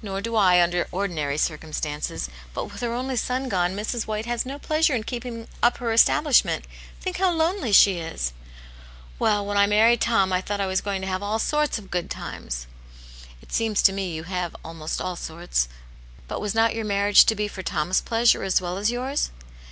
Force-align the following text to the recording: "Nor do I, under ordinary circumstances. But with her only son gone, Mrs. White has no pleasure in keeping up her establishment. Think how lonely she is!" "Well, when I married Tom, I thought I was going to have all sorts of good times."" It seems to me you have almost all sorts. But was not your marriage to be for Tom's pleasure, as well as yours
"Nor 0.00 0.20
do 0.20 0.36
I, 0.36 0.62
under 0.62 0.86
ordinary 0.92 1.36
circumstances. 1.36 2.28
But 2.54 2.66
with 2.66 2.82
her 2.82 2.92
only 2.92 3.16
son 3.16 3.48
gone, 3.48 3.74
Mrs. 3.74 4.06
White 4.06 4.24
has 4.24 4.46
no 4.46 4.60
pleasure 4.60 4.94
in 4.94 5.02
keeping 5.02 5.48
up 5.60 5.78
her 5.78 5.90
establishment. 5.92 6.66
Think 7.00 7.16
how 7.16 7.32
lonely 7.32 7.72
she 7.72 7.98
is!" 7.98 8.32
"Well, 9.18 9.44
when 9.44 9.56
I 9.56 9.66
married 9.66 10.00
Tom, 10.00 10.32
I 10.32 10.40
thought 10.40 10.60
I 10.60 10.68
was 10.68 10.80
going 10.80 11.00
to 11.00 11.08
have 11.08 11.20
all 11.20 11.40
sorts 11.40 11.80
of 11.80 11.90
good 11.90 12.08
times."" 12.10 12.68
It 13.42 13.52
seems 13.52 13.82
to 13.82 13.92
me 13.92 14.14
you 14.14 14.22
have 14.22 14.54
almost 14.64 15.00
all 15.00 15.16
sorts. 15.16 15.66
But 16.28 16.40
was 16.40 16.54
not 16.54 16.76
your 16.76 16.84
marriage 16.84 17.24
to 17.26 17.34
be 17.34 17.48
for 17.48 17.64
Tom's 17.64 18.00
pleasure, 18.00 18.44
as 18.44 18.60
well 18.60 18.78
as 18.78 18.92
yours 18.92 19.32